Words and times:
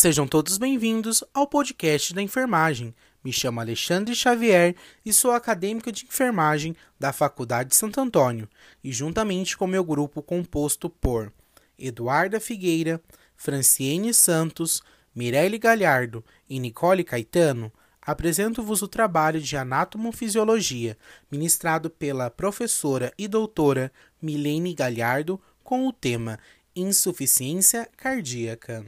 Sejam 0.00 0.26
todos 0.26 0.56
bem-vindos 0.56 1.22
ao 1.34 1.46
podcast 1.46 2.14
da 2.14 2.22
enfermagem. 2.22 2.94
Me 3.22 3.30
chamo 3.30 3.60
Alexandre 3.60 4.14
Xavier 4.14 4.74
e 5.04 5.12
sou 5.12 5.30
acadêmico 5.30 5.92
de 5.92 6.06
enfermagem 6.06 6.74
da 6.98 7.12
Faculdade 7.12 7.68
de 7.68 7.76
Santo 7.76 8.00
Antônio, 8.00 8.48
e 8.82 8.90
juntamente 8.92 9.58
com 9.58 9.66
meu 9.66 9.84
grupo 9.84 10.22
composto 10.22 10.88
por 10.88 11.30
Eduarda 11.78 12.40
Figueira, 12.40 12.98
Franciene 13.36 14.14
Santos, 14.14 14.82
Mirelle 15.14 15.58
Galhardo 15.58 16.24
e 16.48 16.58
Nicole 16.58 17.04
Caetano, 17.04 17.70
apresento-vos 18.00 18.80
o 18.80 18.88
trabalho 18.88 19.38
de 19.38 19.54
Anatomofisiologia, 19.54 20.96
ministrado 21.30 21.90
pela 21.90 22.30
professora 22.30 23.12
e 23.18 23.28
doutora 23.28 23.92
Milene 24.22 24.72
Galhardo, 24.72 25.38
com 25.62 25.86
o 25.86 25.92
tema 25.92 26.38
Insuficiência 26.74 27.86
Cardíaca. 27.98 28.82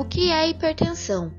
O 0.00 0.04
que 0.06 0.32
é 0.32 0.48
hipertensão? 0.48 1.30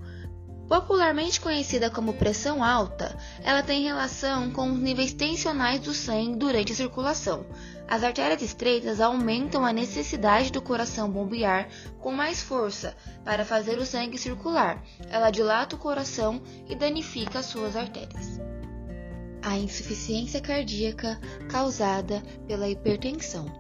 Popularmente 0.70 1.42
conhecida 1.42 1.90
como 1.90 2.14
pressão 2.14 2.64
alta, 2.64 3.18
ela 3.44 3.64
tem 3.64 3.82
relação 3.82 4.52
com 4.52 4.72
os 4.72 4.78
níveis 4.78 5.14
tensionais 5.14 5.80
do 5.80 5.96
sangue 5.96 6.38
durante 6.38 6.72
a 6.72 6.76
circulação. 6.76 7.44
As 7.88 8.04
artérias 8.04 8.40
estreitas 8.44 9.02
aumentam 9.02 9.66
a 9.66 9.74
necessidade 9.74 10.52
do 10.52 10.62
coração 10.62 11.10
bombear 11.10 11.70
com 12.00 12.12
mais 12.12 12.44
força 12.44 12.96
para 13.26 13.44
fazer 13.44 13.80
o 13.80 13.86
sangue 13.86 14.20
circular. 14.20 14.80
Ela 15.09 15.32
dilata 15.32 15.76
o 15.76 15.80
coração 15.80 16.40
e 16.70 16.76
danifica 16.76 17.40
as 17.40 17.48
suas 17.48 17.76
artérias. 17.76 18.40
A 19.42 19.58
insuficiência 19.58 20.40
cardíaca 20.40 21.20
causada 21.50 22.22
pela 22.46 22.70
hipertensão. 22.70 23.59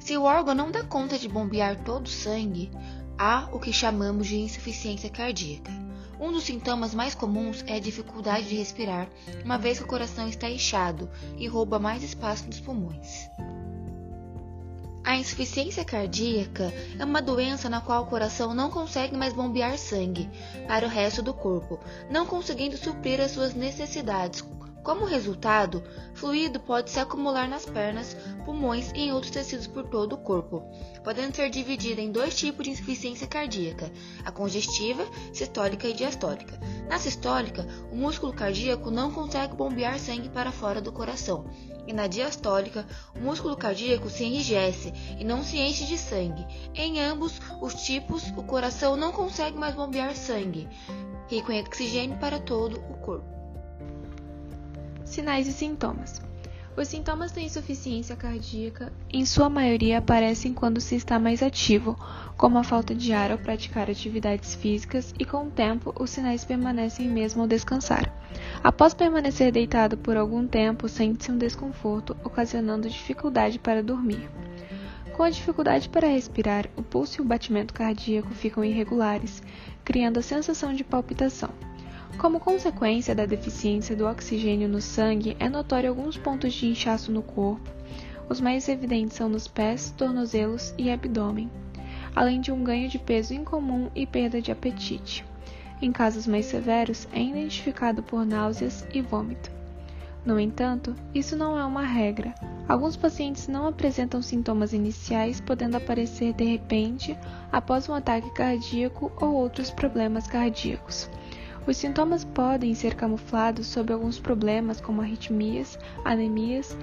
Se 0.00 0.16
o 0.16 0.24
órgão 0.24 0.54
não 0.54 0.72
dá 0.72 0.82
conta 0.82 1.18
de 1.18 1.28
bombear 1.28 1.84
todo 1.84 2.06
o 2.06 2.10
sangue, 2.10 2.70
há 3.20 3.50
o 3.52 3.60
que 3.60 3.70
chamamos 3.70 4.28
de 4.28 4.38
insuficiência 4.38 5.10
cardíaca. 5.10 5.70
Um 6.18 6.32
dos 6.32 6.44
sintomas 6.44 6.94
mais 6.94 7.14
comuns 7.14 7.62
é 7.66 7.74
a 7.74 7.78
dificuldade 7.80 8.48
de 8.48 8.56
respirar, 8.56 9.10
uma 9.44 9.58
vez 9.58 9.76
que 9.76 9.84
o 9.84 9.86
coração 9.86 10.26
está 10.26 10.48
inchado 10.48 11.06
e 11.36 11.46
rouba 11.46 11.78
mais 11.78 12.02
espaço 12.02 12.46
nos 12.46 12.60
pulmões. 12.60 13.28
A 15.04 15.16
insuficiência 15.16 15.84
cardíaca 15.84 16.72
é 16.98 17.04
uma 17.04 17.20
doença 17.20 17.68
na 17.68 17.82
qual 17.82 18.04
o 18.04 18.06
coração 18.06 18.54
não 18.54 18.70
consegue 18.70 19.14
mais 19.14 19.34
bombear 19.34 19.76
sangue 19.76 20.30
para 20.66 20.86
o 20.86 20.90
resto 20.90 21.22
do 21.22 21.34
corpo, 21.34 21.78
não 22.10 22.24
conseguindo 22.24 22.78
suprir 22.78 23.20
as 23.20 23.32
suas 23.32 23.52
necessidades. 23.52 24.42
Como 24.82 25.04
resultado, 25.04 25.84
fluido 26.14 26.58
pode 26.58 26.90
se 26.90 26.98
acumular 26.98 27.46
nas 27.46 27.66
pernas, 27.66 28.16
pulmões 28.46 28.90
e 28.92 29.00
em 29.00 29.12
outros 29.12 29.30
tecidos 29.30 29.66
por 29.66 29.84
todo 29.84 30.14
o 30.14 30.18
corpo, 30.18 30.62
podendo 31.04 31.36
ser 31.36 31.50
dividida 31.50 32.00
em 32.00 32.10
dois 32.10 32.34
tipos 32.34 32.64
de 32.64 32.70
insuficiência 32.70 33.26
cardíaca: 33.26 33.92
a 34.24 34.32
congestiva, 34.32 35.06
sistólica 35.34 35.86
e 35.86 35.92
diastólica. 35.92 36.58
Na 36.88 36.98
sistólica, 36.98 37.66
o 37.92 37.96
músculo 37.96 38.32
cardíaco 38.32 38.90
não 38.90 39.10
consegue 39.10 39.54
bombear 39.54 39.98
sangue 39.98 40.30
para 40.30 40.50
fora 40.50 40.80
do 40.80 40.90
coração, 40.90 41.44
e 41.86 41.92
na 41.92 42.06
diastólica, 42.06 42.86
o 43.14 43.20
músculo 43.20 43.56
cardíaco 43.56 44.08
se 44.08 44.24
enrijece 44.24 44.94
e 45.18 45.24
não 45.24 45.42
se 45.42 45.58
enche 45.58 45.84
de 45.84 45.98
sangue. 45.98 46.46
Em 46.74 47.00
ambos 47.00 47.38
os 47.60 47.74
tipos, 47.74 48.30
o 48.30 48.42
coração 48.42 48.96
não 48.96 49.12
consegue 49.12 49.58
mais 49.58 49.74
bombear 49.74 50.16
sangue, 50.16 50.66
rico 51.28 51.52
em 51.52 51.60
oxigênio 51.60 52.16
para 52.18 52.40
todo 52.40 52.78
o 52.78 52.96
corpo. 52.98 53.39
Sinais 55.10 55.48
e 55.48 55.52
sintomas. 55.52 56.22
Os 56.76 56.86
sintomas 56.86 57.32
da 57.32 57.40
insuficiência 57.40 58.14
cardíaca, 58.14 58.92
em 59.12 59.26
sua 59.26 59.50
maioria, 59.50 59.98
aparecem 59.98 60.54
quando 60.54 60.80
se 60.80 60.94
está 60.94 61.18
mais 61.18 61.42
ativo, 61.42 61.98
como 62.36 62.56
a 62.58 62.62
falta 62.62 62.94
de 62.94 63.12
ar 63.12 63.32
ao 63.32 63.36
praticar 63.36 63.90
atividades 63.90 64.54
físicas, 64.54 65.12
e 65.18 65.24
com 65.24 65.48
o 65.48 65.50
tempo 65.50 65.92
os 65.98 66.10
sinais 66.10 66.44
permanecem 66.44 67.08
mesmo 67.08 67.42
ao 67.42 67.48
descansar. 67.48 68.14
Após 68.62 68.94
permanecer 68.94 69.50
deitado 69.50 69.98
por 69.98 70.16
algum 70.16 70.46
tempo, 70.46 70.88
sente-se 70.88 71.32
um 71.32 71.36
desconforto, 71.36 72.16
ocasionando 72.22 72.88
dificuldade 72.88 73.58
para 73.58 73.82
dormir. 73.82 74.30
Com 75.16 75.24
a 75.24 75.30
dificuldade 75.30 75.88
para 75.88 76.06
respirar, 76.06 76.68
o 76.76 76.84
pulso 76.84 77.20
e 77.20 77.24
o 77.24 77.26
batimento 77.26 77.74
cardíaco 77.74 78.32
ficam 78.32 78.64
irregulares, 78.64 79.42
criando 79.84 80.20
a 80.20 80.22
sensação 80.22 80.72
de 80.72 80.84
palpitação. 80.84 81.50
Como 82.18 82.38
consequência 82.38 83.14
da 83.14 83.24
deficiência 83.24 83.96
do 83.96 84.06
oxigênio 84.06 84.68
no 84.68 84.80
sangue, 84.80 85.36
é 85.38 85.48
notório 85.48 85.88
alguns 85.88 86.16
pontos 86.16 86.52
de 86.52 86.66
inchaço 86.66 87.10
no 87.10 87.22
corpo. 87.22 87.70
Os 88.28 88.40
mais 88.40 88.68
evidentes 88.68 89.16
são 89.16 89.28
nos 89.28 89.48
pés, 89.48 89.92
tornozelos 89.96 90.74
e 90.78 90.90
abdômen, 90.90 91.50
além 92.14 92.40
de 92.40 92.52
um 92.52 92.62
ganho 92.62 92.88
de 92.88 92.98
peso 92.98 93.34
incomum 93.34 93.90
e 93.94 94.06
perda 94.06 94.40
de 94.40 94.52
apetite. 94.52 95.24
Em 95.82 95.90
casos 95.90 96.26
mais 96.26 96.46
severos, 96.46 97.08
é 97.12 97.22
identificado 97.22 98.02
por 98.02 98.26
náuseas 98.26 98.86
e 98.92 99.00
vômito. 99.00 99.50
No 100.24 100.38
entanto, 100.38 100.94
isso 101.14 101.34
não 101.34 101.58
é 101.58 101.64
uma 101.64 101.82
regra. 101.82 102.34
Alguns 102.68 102.94
pacientes 102.94 103.48
não 103.48 103.66
apresentam 103.66 104.20
sintomas 104.20 104.74
iniciais, 104.74 105.40
podendo 105.40 105.76
aparecer 105.76 106.34
de 106.34 106.44
repente 106.44 107.18
após 107.50 107.88
um 107.88 107.94
ataque 107.94 108.30
cardíaco 108.34 109.10
ou 109.18 109.32
outros 109.32 109.70
problemas 109.70 110.26
cardíacos. 110.26 111.08
Os 111.66 111.76
sintomas 111.76 112.24
podem 112.24 112.74
ser 112.74 112.94
camuflados 112.94 113.66
sob 113.66 113.92
alguns 113.92 114.18
problemas 114.18 114.80
como 114.80 115.02
arritmias, 115.02 115.78
anemias, 116.04 116.76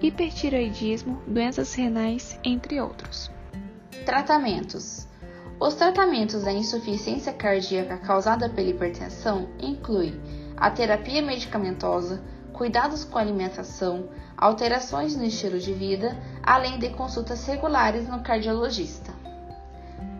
hipertiroidismo, 0.00 1.22
doenças 1.26 1.74
renais, 1.74 2.38
entre 2.42 2.80
outros. 2.80 3.30
Tratamentos: 4.04 5.06
Os 5.60 5.74
tratamentos 5.74 6.42
da 6.42 6.52
insuficiência 6.52 7.32
cardíaca 7.32 7.98
causada 7.98 8.48
pela 8.48 8.70
hipertensão 8.70 9.48
incluem 9.60 10.20
a 10.56 10.70
terapia 10.70 11.22
medicamentosa, 11.22 12.22
cuidados 12.52 13.04
com 13.04 13.18
alimentação, 13.18 14.08
alterações 14.36 15.14
no 15.14 15.24
estilo 15.24 15.58
de 15.58 15.72
vida, 15.72 16.16
além 16.42 16.78
de 16.78 16.90
consultas 16.90 17.46
regulares 17.46 18.08
no 18.08 18.22
cardiologista. 18.22 19.11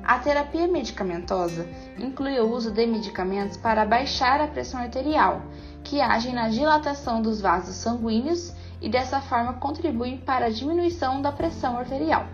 A 0.05 0.19
terapia 0.19 0.67
medicamentosa 0.67 1.69
inclui 1.97 2.39
o 2.41 2.53
uso 2.53 2.73
de 2.73 2.85
medicamentos 2.87 3.57
para 3.57 3.85
baixar 3.85 4.41
a 4.41 4.49
pressão 4.49 4.81
arterial, 4.81 5.43
que 5.85 6.01
agem 6.01 6.35
na 6.35 6.49
dilatação 6.49 7.23
dos 7.23 7.41
vasos 7.41 7.77
sanguíneos 7.77 8.53
e 8.81 8.89
dessa 8.89 9.21
forma 9.21 9.55
contribuem 9.55 10.19
para 10.19 10.47
a 10.47 10.51
diminuição 10.51 11.23
da 11.23 11.31
pressão 11.31 11.79
arterial. 11.79 12.27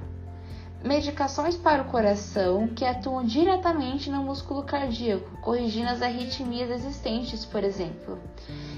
Medicações 0.83 1.57
para 1.57 1.83
o 1.83 1.87
coração 1.87 2.69
que 2.69 2.85
atuam 2.85 3.25
diretamente 3.25 4.09
no 4.09 4.23
músculo 4.23 4.63
cardíaco, 4.63 5.37
corrigindo 5.43 5.91
as 5.91 6.01
arritmias 6.01 6.71
existentes, 6.71 7.45
por 7.45 7.65
exemplo. 7.65 8.19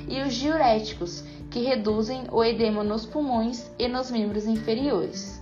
E 0.08 0.20
os 0.22 0.34
diuréticos, 0.34 1.22
que 1.50 1.60
reduzem 1.60 2.24
o 2.32 2.42
edema 2.42 2.82
nos 2.82 3.04
pulmões 3.04 3.70
e 3.78 3.86
nos 3.86 4.10
membros 4.10 4.46
inferiores. 4.46 5.40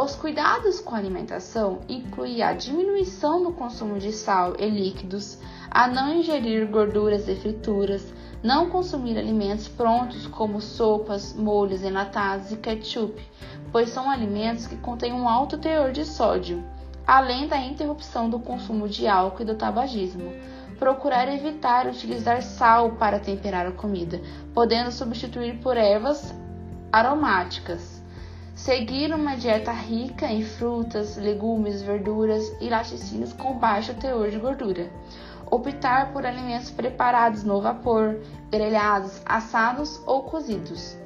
Os 0.00 0.14
cuidados 0.14 0.78
com 0.78 0.94
a 0.94 0.98
alimentação 0.98 1.80
incluem 1.88 2.40
a 2.40 2.52
diminuição 2.52 3.42
do 3.42 3.50
consumo 3.50 3.98
de 3.98 4.12
sal 4.12 4.54
e 4.56 4.70
líquidos, 4.70 5.40
a 5.68 5.88
não 5.88 6.14
ingerir 6.14 6.70
gorduras 6.70 7.26
e 7.26 7.34
frituras, 7.34 8.14
não 8.40 8.70
consumir 8.70 9.18
alimentos 9.18 9.66
prontos 9.66 10.24
como 10.28 10.60
sopas, 10.60 11.34
molhos 11.34 11.82
enlatados 11.82 12.52
e 12.52 12.56
ketchup, 12.58 13.20
pois 13.72 13.88
são 13.88 14.08
alimentos 14.08 14.68
que 14.68 14.76
contêm 14.76 15.12
um 15.12 15.28
alto 15.28 15.58
teor 15.58 15.90
de 15.90 16.04
sódio, 16.04 16.62
além 17.04 17.48
da 17.48 17.58
interrupção 17.58 18.30
do 18.30 18.38
consumo 18.38 18.88
de 18.88 19.08
álcool 19.08 19.42
e 19.42 19.46
do 19.46 19.56
tabagismo. 19.56 20.32
Procurar 20.78 21.26
evitar 21.26 21.88
utilizar 21.88 22.40
sal 22.40 22.92
para 22.92 23.18
temperar 23.18 23.66
a 23.66 23.72
comida, 23.72 24.20
podendo 24.54 24.92
substituir 24.92 25.58
por 25.58 25.76
ervas 25.76 26.32
aromáticas. 26.92 27.97
Seguir 28.58 29.14
uma 29.14 29.36
dieta 29.36 29.70
rica 29.70 30.26
em 30.26 30.42
frutas, 30.42 31.16
legumes, 31.16 31.80
verduras 31.80 32.52
e 32.60 32.68
laticínios 32.68 33.32
com 33.32 33.56
baixo 33.56 33.94
teor 33.94 34.30
de 34.30 34.38
gordura. 34.38 34.90
Optar 35.48 36.12
por 36.12 36.26
alimentos 36.26 36.68
preparados 36.68 37.44
no 37.44 37.62
vapor, 37.62 38.18
grelhados, 38.50 39.22
assados 39.24 40.02
ou 40.04 40.24
cozidos. 40.24 40.96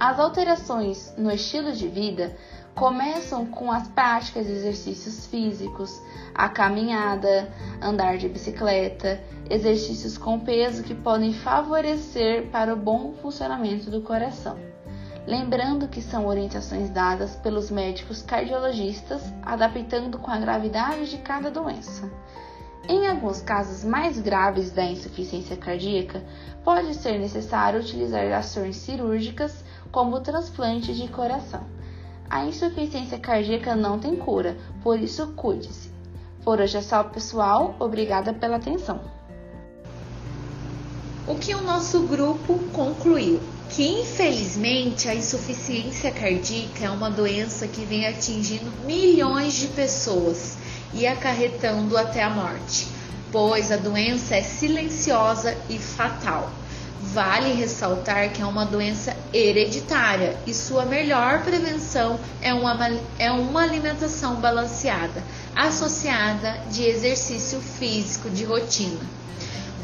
As 0.00 0.18
alterações 0.18 1.12
no 1.18 1.30
estilo 1.30 1.72
de 1.72 1.86
vida 1.88 2.34
começam 2.74 3.44
com 3.44 3.70
as 3.70 3.86
práticas 3.88 4.46
de 4.46 4.52
exercícios 4.52 5.26
físicos, 5.26 6.00
a 6.34 6.48
caminhada, 6.48 7.52
andar 7.82 8.16
de 8.16 8.30
bicicleta, 8.30 9.20
exercícios 9.50 10.16
com 10.16 10.40
peso 10.40 10.82
que 10.82 10.94
podem 10.94 11.34
favorecer 11.34 12.46
para 12.46 12.72
o 12.72 12.78
bom 12.78 13.12
funcionamento 13.20 13.90
do 13.90 14.00
coração 14.00 14.72
lembrando 15.26 15.88
que 15.88 16.02
são 16.02 16.26
orientações 16.26 16.90
dadas 16.90 17.36
pelos 17.36 17.70
médicos 17.70 18.22
cardiologistas, 18.22 19.22
adaptando 19.42 20.18
com 20.18 20.30
a 20.30 20.38
gravidade 20.38 21.10
de 21.10 21.18
cada 21.18 21.50
doença. 21.50 22.10
Em 22.88 23.06
alguns 23.06 23.40
casos 23.40 23.84
mais 23.84 24.18
graves 24.18 24.72
da 24.72 24.84
insuficiência 24.84 25.56
cardíaca, 25.56 26.22
pode 26.64 26.94
ser 26.94 27.18
necessário 27.18 27.80
utilizar 27.80 28.32
ações 28.32 28.76
cirúrgicas, 28.76 29.64
como 29.92 30.16
o 30.16 30.20
transplante 30.20 30.92
de 30.92 31.06
coração. 31.08 31.64
A 32.28 32.44
insuficiência 32.44 33.18
cardíaca 33.18 33.76
não 33.76 33.98
tem 33.98 34.16
cura, 34.16 34.56
por 34.82 34.98
isso 34.98 35.28
cuide-se. 35.36 35.92
Por 36.44 36.60
hoje 36.60 36.76
é 36.76 36.82
só, 36.82 37.04
pessoal. 37.04 37.76
Obrigada 37.78 38.32
pela 38.32 38.56
atenção. 38.56 39.00
O 41.28 41.36
que 41.36 41.54
o 41.54 41.62
nosso 41.62 42.00
grupo 42.08 42.58
concluiu? 42.72 43.40
Que 43.72 43.88
infelizmente 43.88 45.08
a 45.08 45.14
insuficiência 45.14 46.10
cardíaca 46.10 46.84
é 46.84 46.90
uma 46.90 47.10
doença 47.10 47.66
que 47.66 47.86
vem 47.86 48.06
atingindo 48.06 48.70
milhões 48.84 49.54
de 49.54 49.68
pessoas 49.68 50.58
e 50.92 51.06
acarretando 51.06 51.96
até 51.96 52.22
a 52.22 52.28
morte, 52.28 52.86
pois 53.30 53.72
a 53.72 53.78
doença 53.78 54.36
é 54.36 54.42
silenciosa 54.42 55.56
e 55.70 55.78
fatal. 55.78 56.52
Vale 57.00 57.54
ressaltar 57.54 58.30
que 58.34 58.42
é 58.42 58.46
uma 58.46 58.66
doença 58.66 59.16
hereditária 59.32 60.36
e 60.46 60.52
sua 60.52 60.84
melhor 60.84 61.42
prevenção 61.42 62.20
é 62.42 62.52
uma, 62.52 62.76
é 63.18 63.30
uma 63.32 63.62
alimentação 63.62 64.34
balanceada, 64.34 65.24
associada 65.56 66.60
de 66.70 66.84
exercício 66.84 67.58
físico 67.58 68.28
de 68.28 68.44
rotina. 68.44 69.00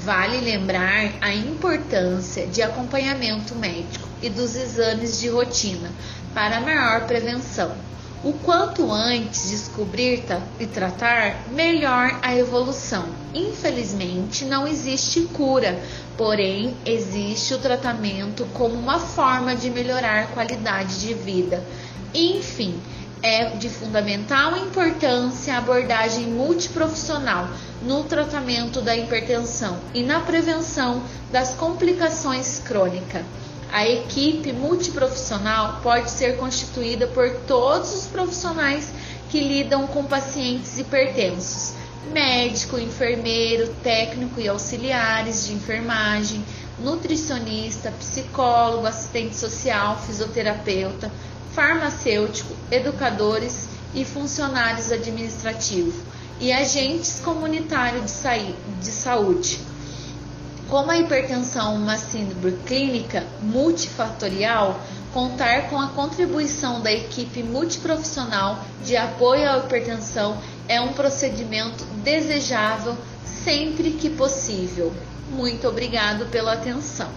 Vale 0.09 0.41
lembrar 0.41 1.13
a 1.21 1.35
importância 1.35 2.47
de 2.47 2.63
acompanhamento 2.63 3.55
médico 3.55 4.09
e 4.23 4.31
dos 4.31 4.57
exames 4.57 5.21
de 5.21 5.29
rotina 5.29 5.93
para 6.33 6.63
maior 6.63 7.07
prevenção. 7.07 7.73
O 8.25 8.33
quanto 8.33 8.91
antes 8.91 9.51
descobrir 9.51 10.25
e 10.59 10.67
tratar, 10.67 11.43
melhor 11.51 12.19
a 12.23 12.35
evolução. 12.35 13.05
Infelizmente, 13.35 14.47
não 14.47 14.67
existe 14.67 15.25
cura, 15.25 15.79
porém, 16.17 16.75
existe 16.87 17.53
o 17.53 17.59
tratamento 17.59 18.47
como 18.55 18.77
uma 18.77 18.99
forma 18.99 19.55
de 19.55 19.69
melhorar 19.69 20.23
a 20.23 20.27
qualidade 20.29 21.01
de 21.01 21.13
vida. 21.13 21.63
Enfim, 22.15 22.81
é 23.23 23.51
de 23.57 23.69
fundamental 23.69 24.57
importância 24.57 25.55
a 25.55 25.59
abordagem 25.59 26.27
multiprofissional 26.27 27.49
no 27.83 28.05
tratamento 28.05 28.81
da 28.81 28.97
hipertensão 28.97 29.79
e 29.95 30.03
na 30.03 30.21
prevenção 30.21 31.03
das 31.31 31.55
complicações 31.55 32.61
crônicas. 32.61 33.23
A 33.71 33.87
equipe 33.87 34.53
multiprofissional 34.53 35.81
pode 35.83 36.11
ser 36.11 36.37
constituída 36.39 37.07
por 37.07 37.31
todos 37.47 37.95
os 37.95 38.07
profissionais 38.07 38.91
que 39.29 39.41
lidam 39.41 39.87
com 39.87 40.05
pacientes 40.05 40.79
hipertensos: 40.79 41.75
médico, 42.11 42.79
enfermeiro, 42.79 43.69
técnico 43.83 44.41
e 44.41 44.49
auxiliares 44.49 45.47
de 45.47 45.53
enfermagem, 45.53 46.43
nutricionista, 46.79 47.91
psicólogo, 47.99 48.87
assistente 48.87 49.37
social, 49.37 50.01
fisioterapeuta, 50.07 51.13
farmacêutico, 51.53 52.55
educadores 52.71 53.69
e 53.95 54.05
funcionários 54.05 54.93
administrativos 54.93 55.95
e 56.41 56.53
agentes 56.53 57.21
comunitários 57.21 58.23
de 58.81 58.91
saúde 58.91 59.61
como 60.69 60.91
a 60.91 60.99
hipertensão 60.99 61.75
uma 61.75 61.97
síndrome 61.97 62.57
clínica 62.67 63.25
multifatorial, 63.41 64.79
contar 65.15 65.71
com 65.71 65.81
a 65.81 65.89
contribuição 65.89 66.83
da 66.83 66.93
equipe 66.93 67.43
multiprofissional 67.43 68.63
de 68.85 68.95
apoio 68.95 69.51
à 69.51 69.59
hipertensão 69.59 70.37
é 70.69 70.79
um 70.79 70.93
procedimento 70.93 71.85
desejável 72.05 72.95
sempre 73.25 73.93
que 73.93 74.11
possível. 74.11 74.93
Muito 75.31 75.67
obrigado 75.67 76.27
pela 76.27 76.53
atenção. 76.53 77.11